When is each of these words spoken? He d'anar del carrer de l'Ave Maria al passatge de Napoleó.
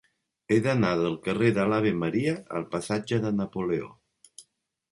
He 0.53 0.55
d'anar 0.67 0.93
del 1.01 1.17
carrer 1.27 1.51
de 1.59 1.67
l'Ave 1.73 1.93
Maria 2.05 2.35
al 2.61 2.67
passatge 2.73 3.23
de 3.27 3.35
Napoleó. 3.43 3.95